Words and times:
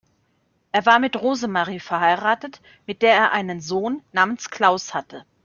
Er 0.71 0.87
war 0.87 0.97
mit 0.97 1.15
Rosemarie 1.15 1.79
verheiratet, 1.79 2.59
mit 2.87 3.03
der 3.03 3.13
er 3.13 3.33
einen 3.33 3.61
Sohn 3.61 4.01
namens 4.13 4.49
Klaus 4.49 4.95
hatte. 4.95 5.27